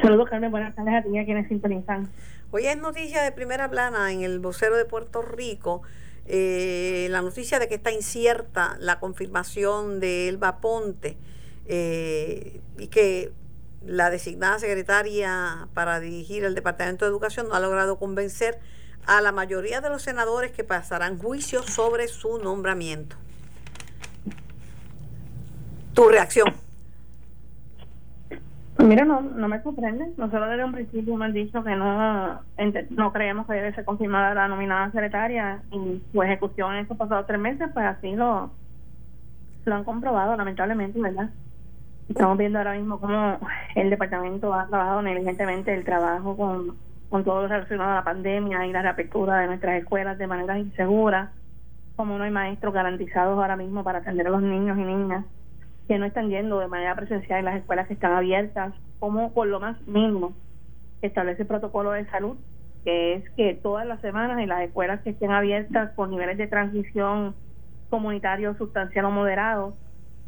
[0.00, 0.50] Saludos, Carmen.
[0.50, 2.10] Buenas tardes a ti a quienes sintonizan.
[2.50, 5.82] Hoy es noticia de primera plana en el vocero de Puerto Rico.
[6.26, 11.18] Eh, la noticia de que está incierta la confirmación de Elba Ponte
[11.66, 13.32] eh, y que
[13.84, 18.58] la designada secretaria para dirigir el Departamento de Educación no ha logrado convencer
[19.06, 23.16] a la mayoría de los senadores que pasarán juicio sobre su nombramiento.
[25.92, 26.69] Tu reacción.
[28.84, 30.06] Mira, no, no me sorprende.
[30.16, 32.40] Nosotros desde un principio hemos dicho que no,
[32.90, 37.26] no creemos que debe ser confirmada la nominada secretaria y su ejecución en estos pasados
[37.26, 38.50] tres meses, pues así lo,
[39.64, 41.30] lo han comprobado, lamentablemente, ¿verdad?
[42.08, 43.38] Estamos viendo ahora mismo cómo
[43.74, 46.76] el departamento ha trabajado negligentemente el trabajo con,
[47.08, 50.58] con todo lo relacionado a la pandemia y la reapertura de nuestras escuelas de manera
[50.58, 51.32] insegura,
[51.96, 55.24] como no hay maestros garantizados ahora mismo para atender a los niños y niñas
[55.90, 59.48] que no están yendo de manera presencial en las escuelas que están abiertas, como por
[59.48, 60.34] lo más mínimo
[61.02, 62.36] establece el protocolo de salud,
[62.84, 66.46] que es que todas las semanas en las escuelas que estén abiertas con niveles de
[66.46, 67.34] transición
[67.88, 69.74] comunitario sustancial o moderado,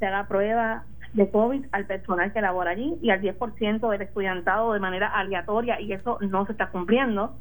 [0.01, 4.72] se haga prueba de COVID al personal que labora allí y al 10% del estudiantado
[4.72, 7.37] de manera aleatoria y eso no se está cumpliendo.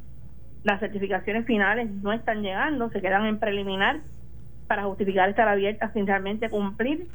[0.63, 4.01] Las certificaciones finales no están llegando, se quedan en preliminar
[4.67, 7.07] para justificar estar abiertas sin realmente cumplir.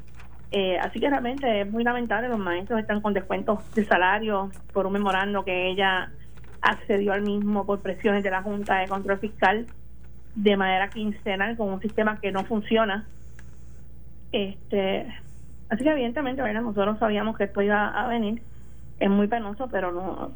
[0.53, 4.87] Eh, así que realmente es muy lamentable, los maestros están con descuentos de salario por
[4.87, 6.11] un memorando que ella
[6.63, 9.67] accedió al mismo por presiones de la Junta de Control Fiscal
[10.35, 13.07] de manera quincenal con un sistema que no funciona.
[14.33, 15.07] Este,
[15.69, 18.43] Así que evidentemente, nosotros sabíamos que esto iba a venir.
[19.01, 20.33] Es muy penoso, pero no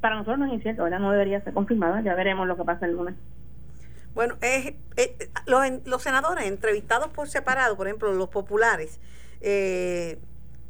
[0.00, 0.98] para nosotros no es incierto, ¿verdad?
[0.98, 1.98] No debería ser confirmado.
[2.00, 3.14] Ya veremos lo que pasa el lunes.
[4.14, 4.74] Bueno, es,
[5.46, 9.00] los, los, senadores entrevistados por separado, por ejemplo, los populares,
[9.44, 10.18] eh,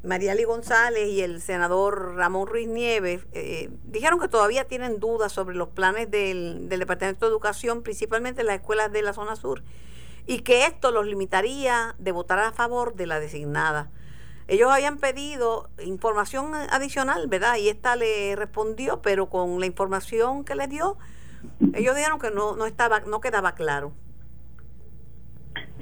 [0.03, 5.57] Mariali González y el senador Ramón Ruiz Nieves, eh, dijeron que todavía tienen dudas sobre
[5.57, 9.63] los planes del, del Departamento de Educación, principalmente en las escuelas de la zona sur
[10.27, 13.91] y que esto los limitaría de votar a favor de la designada.
[14.47, 17.57] Ellos habían pedido información adicional, ¿verdad?
[17.57, 20.99] Y esta le respondió, pero con la información que le dio,
[21.73, 23.93] ellos dijeron que no, no estaba, no quedaba claro.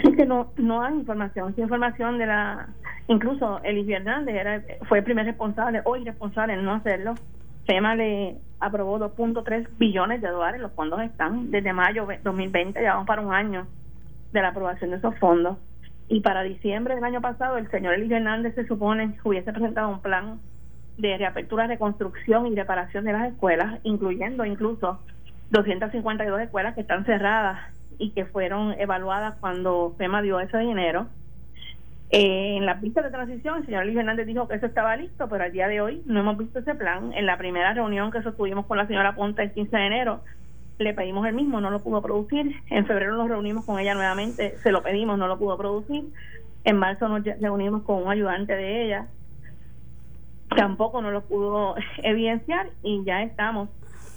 [0.00, 1.52] Sí, que no, no hay información.
[1.52, 2.68] Esa información de la.
[3.09, 7.15] Incluso Elis Hernández era, fue el primer responsable, hoy responsable en no hacerlo.
[7.67, 13.07] FEMA le aprobó 2.3 billones de dólares, los fondos están desde mayo 2020, ya vamos
[13.07, 13.67] para un año
[14.33, 15.59] de la aprobación de esos fondos.
[16.09, 20.01] Y para diciembre del año pasado, el señor Elías Hernández se supone hubiese presentado un
[20.01, 20.41] plan
[20.99, 25.01] de reapertura, reconstrucción y reparación de las escuelas, incluyendo incluso
[25.51, 27.61] 252 escuelas que están cerradas
[27.99, 31.07] y que fueron evaluadas cuando FEMA dio ese dinero.
[32.14, 35.31] Eh, en la pista de transición, el señor Luis Hernández dijo que eso estaba listo,
[35.31, 37.11] pero al día de hoy no hemos visto ese plan.
[37.14, 40.20] En la primera reunión que sostuvimos con la señora Ponta el 15 de enero,
[40.79, 42.55] le pedimos el mismo, no lo pudo producir.
[42.68, 46.05] En febrero nos reunimos con ella nuevamente, se lo pedimos, no lo pudo producir.
[46.64, 49.07] En marzo nos reunimos con un ayudante de ella,
[50.55, 53.70] tampoco no lo pudo evidenciar y ya estamos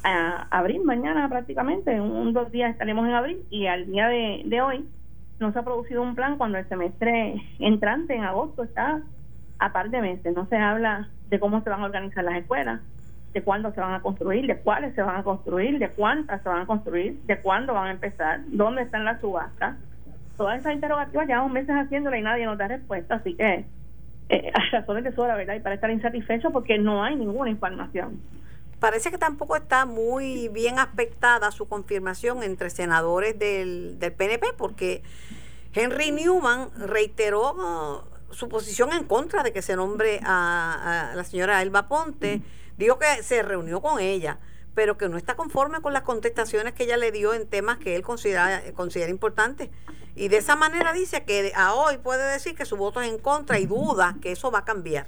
[0.04, 4.44] a abril, mañana prácticamente, en un dos días estaremos en abril y al día de,
[4.46, 4.86] de hoy
[5.40, 9.02] no se ha producido un plan cuando el semestre entrante en agosto está
[9.60, 10.36] a par de meses.
[10.36, 12.82] No se habla de cómo se van a organizar las escuelas,
[13.34, 16.50] de cuándo se van a construir, de cuáles se van a construir, de cuántas se
[16.50, 19.76] van a construir, de cuándo van a empezar, dónde están las subastas.
[20.38, 23.66] Todas esas interrogativas llevamos meses haciéndola y nadie nos da respuesta, así que
[24.30, 25.56] eh, hay razones de sobra, ¿verdad?
[25.56, 28.20] Y para estar insatisfecho porque no hay ninguna información.
[28.86, 35.02] Parece que tampoco está muy bien aspectada su confirmación entre senadores del, del PNP, porque
[35.74, 41.24] Henry Newman reiteró uh, su posición en contra de que se nombre a, a la
[41.24, 42.44] señora Elba Ponte.
[42.78, 44.38] Dijo que se reunió con ella,
[44.76, 47.96] pero que no está conforme con las contestaciones que ella le dio en temas que
[47.96, 49.72] él considera, considera importantes.
[50.16, 53.18] Y de esa manera dice que a hoy puede decir que su voto es en
[53.18, 55.08] contra y duda que eso va a cambiar.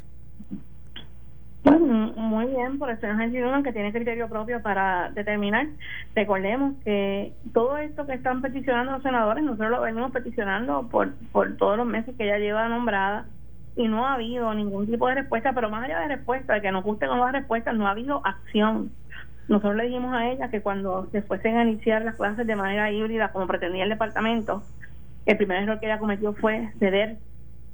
[1.72, 5.68] Muy bien, por el señor que tiene criterio propio para determinar.
[6.16, 11.58] Recordemos que todo esto que están peticionando los senadores, nosotros lo venimos peticionando por, por
[11.58, 13.26] todos los meses que ella lleva nombrada
[13.76, 16.72] y no ha habido ningún tipo de respuesta, pero más allá de respuesta, de que
[16.72, 18.92] nos guste con las respuestas, no ha habido acción.
[19.48, 22.92] Nosotros le dijimos a ella que cuando se fuesen a iniciar las clases de manera
[22.92, 24.64] híbrida, como pretendía el departamento,
[25.26, 27.18] el primer error que ella cometió fue ceder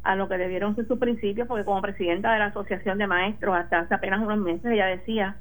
[0.03, 3.55] a lo que debieron ser sus principios, porque como presidenta de la Asociación de Maestros
[3.55, 5.37] hasta hace apenas unos meses, ella decía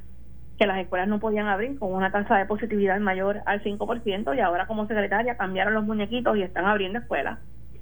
[0.58, 4.40] que las escuelas no podían abrir con una tasa de positividad mayor al 5% y
[4.40, 7.38] ahora como secretaria cambiaron los muñequitos y están abriendo escuelas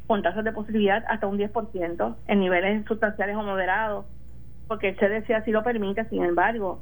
[0.07, 4.07] con tasas de positividad hasta un 10% en niveles sustanciales o moderados,
[4.66, 6.81] porque el CDC así lo permite, sin embargo,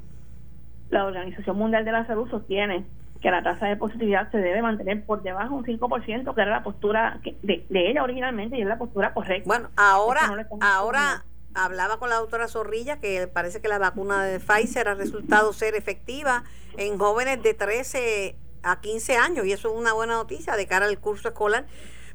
[0.88, 2.86] la Organización Mundial de la Salud sostiene
[3.20, 6.50] que la tasa de positividad se debe mantener por debajo de un 5%, que era
[6.50, 9.46] la postura de, ella originalmente y es la postura correcta.
[9.46, 14.88] Bueno, ahora, ahora hablaba con la doctora Zorrilla que parece que la vacuna de Pfizer
[14.88, 16.44] ha resultado ser efectiva
[16.76, 20.86] en jóvenes de 13 a 15 años y eso es una buena noticia de cara
[20.86, 21.66] al curso escolar.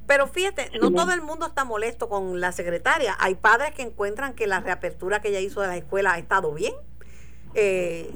[0.06, 3.16] Pero fíjate, no todo el mundo está molesto con la secretaria.
[3.20, 6.54] Hay padres que encuentran que la reapertura que ella hizo de la escuela ha estado
[6.54, 6.74] bien.
[7.54, 8.12] Eh,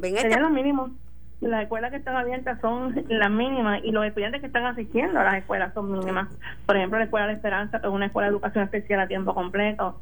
[0.00, 0.96] ven este, lo mínimo.
[1.40, 5.24] Las escuelas que están abiertas son las mínimas y los estudiantes que están asistiendo a
[5.24, 6.28] las escuelas son mínimas.
[6.64, 10.00] Por ejemplo, la Escuela de Esperanza, es una escuela de educación especial a tiempo completo,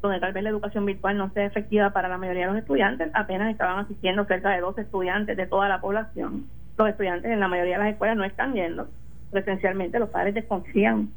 [0.00, 3.10] donde tal vez la educación virtual no sea efectiva para la mayoría de los estudiantes,
[3.14, 6.46] apenas estaban asistiendo cerca de dos estudiantes de toda la población.
[6.78, 8.88] Los estudiantes en la mayoría de las escuelas no están yendo
[9.30, 11.10] presencialmente, los padres desconfían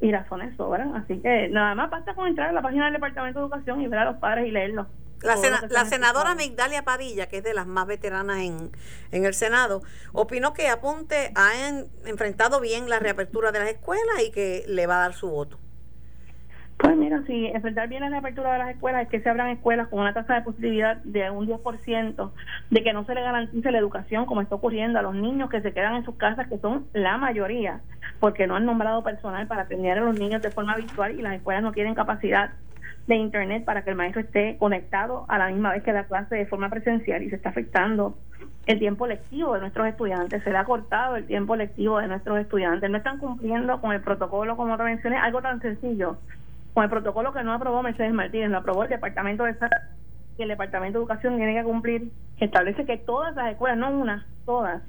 [0.00, 0.96] y razones sobran.
[0.96, 3.86] Así que nada más basta con entrar a la página del Departamento de Educación y
[3.86, 4.86] ver a los padres y leerlos.
[5.24, 5.36] La,
[5.70, 8.70] la senadora Migdalia Padilla, que es de las más veteranas en,
[9.10, 11.50] en el Senado, opinó que Aponte ha
[12.04, 15.58] enfrentado bien la reapertura de las escuelas y que le va a dar su voto.
[16.76, 19.88] Pues mira, si enfrentar bien la reapertura de las escuelas es que se abran escuelas
[19.88, 22.30] con una tasa de positividad de un 10%,
[22.70, 25.62] de que no se le garantice la educación como está ocurriendo a los niños que
[25.62, 27.80] se quedan en sus casas, que son la mayoría,
[28.18, 31.34] porque no han nombrado personal para atender a los niños de forma virtual y las
[31.34, 32.50] escuelas no tienen capacidad
[33.06, 36.36] de internet para que el maestro esté conectado a la misma vez que da clase
[36.36, 38.16] de forma presencial y se está afectando
[38.66, 42.38] el tiempo lectivo de nuestros estudiantes, se le ha cortado el tiempo lectivo de nuestros
[42.38, 46.16] estudiantes, no están cumpliendo con el protocolo como te mencioné, algo tan sencillo,
[46.72, 49.72] con el protocolo que no aprobó Mercedes Martínez, lo aprobó el Departamento de Salud.
[50.36, 53.90] Y el Departamento de Educación tiene que cumplir, que establece que todas las escuelas, no
[53.90, 54.82] una, todas,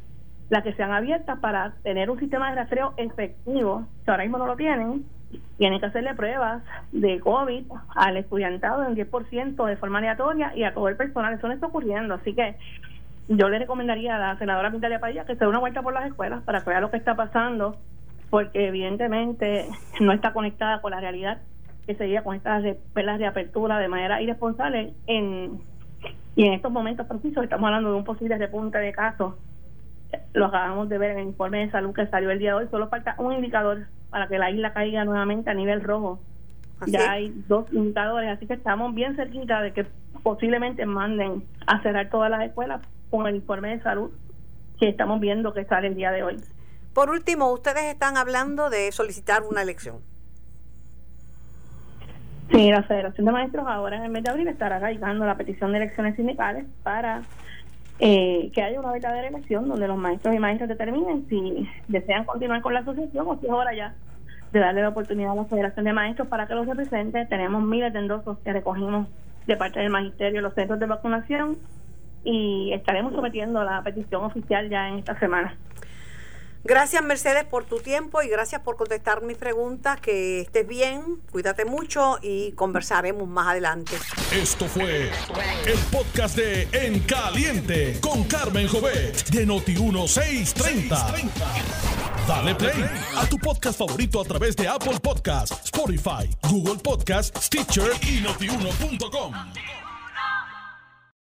[0.49, 4.47] las que sean abiertas para tener un sistema de rastreo efectivo, que ahora mismo no
[4.47, 5.05] lo tienen,
[5.57, 7.65] tienen que hacerle pruebas de COVID
[7.95, 11.33] al estudiantado en 10% de forma aleatoria y a todo el personal.
[11.33, 12.13] Eso no está ocurriendo.
[12.13, 12.55] Así que
[13.27, 16.05] yo le recomendaría a la senadora Pintalia Padilla que se dé una vuelta por las
[16.07, 17.77] escuelas para que vea lo que está pasando,
[18.29, 19.65] porque evidentemente
[19.99, 21.41] no está conectada con la realidad
[21.85, 22.63] que sería con estas
[22.93, 25.59] velas de apertura de manera irresponsable en
[26.35, 29.35] y en estos momentos precisos estamos hablando de un posible repunte de casos
[30.33, 32.67] lo acabamos de ver en el informe de salud que salió el día de hoy
[32.71, 36.19] solo falta un indicador para que la isla caiga nuevamente a nivel rojo.
[36.87, 39.85] Ya hay dos indicadores, así que estamos bien cerquita de que
[40.23, 44.11] posiblemente manden a cerrar todas las escuelas con el informe de salud
[44.79, 46.37] que estamos viendo que sale el día de hoy.
[46.93, 49.97] Por último, ustedes están hablando de solicitar una elección.
[52.51, 55.71] Sí, la Federación de Maestros ahora en el mes de abril estará radicando la petición
[55.71, 57.23] de elecciones sindicales para
[57.99, 62.61] eh, que haya una verdadera elección donde los maestros y maestras determinen si desean continuar
[62.61, 63.95] con la asociación o si es hora ya
[64.51, 67.25] de darle la oportunidad a la Federación de Maestros para que los represente.
[67.25, 69.07] Tenemos miles de endosos que recogimos
[69.47, 71.57] de parte del Magisterio los centros de vacunación
[72.23, 75.55] y estaremos sometiendo la petición oficial ya en esta semana.
[76.65, 80.01] Gracias Mercedes por tu tiempo y gracias por contestar mis preguntas.
[80.01, 83.95] Que estés bien, cuídate mucho y conversaremos más adelante.
[84.33, 85.11] Esto fue
[85.67, 91.31] el podcast de En Caliente con Carmen Jovet de Noti1630.
[92.27, 92.83] Dale play
[93.15, 99.84] a tu podcast favorito a través de Apple Podcasts, Spotify, Google Podcasts, Stitcher y notiuno.com.